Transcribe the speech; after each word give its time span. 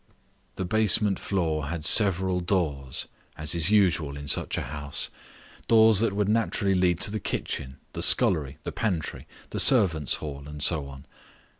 The 0.55 0.65
basement 0.65 1.19
floor 1.19 1.67
had 1.67 1.85
several 1.85 2.39
doors, 2.39 3.07
as 3.37 3.53
is 3.53 3.69
usual 3.69 4.17
in 4.17 4.27
such 4.27 4.57
a 4.57 4.63
house; 4.63 5.11
doors 5.67 5.99
that 5.99 6.13
would 6.13 6.27
naturally 6.27 6.73
lead 6.73 6.99
to 7.01 7.11
the 7.11 7.19
kitchen, 7.19 7.77
the 7.93 8.01
scullery, 8.01 8.57
the 8.63 8.71
pantry, 8.71 9.27
the 9.51 9.59
servants' 9.59 10.15
hall, 10.15 10.47
and 10.47 10.63
so 10.63 10.87
on. 10.87 11.05